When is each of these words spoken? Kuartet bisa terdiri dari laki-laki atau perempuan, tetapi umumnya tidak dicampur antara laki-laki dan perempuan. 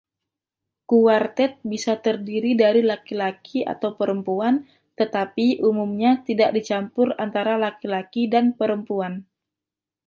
Kuartet 0.91 1.53
bisa 1.71 1.93
terdiri 2.05 2.51
dari 2.63 2.81
laki-laki 2.91 3.59
atau 3.73 3.89
perempuan, 3.99 4.55
tetapi 4.99 5.47
umumnya 5.69 6.11
tidak 6.27 6.49
dicampur 6.57 7.07
antara 7.25 7.53
laki-laki 7.65 8.23
dan 8.33 8.45
perempuan. 8.59 9.13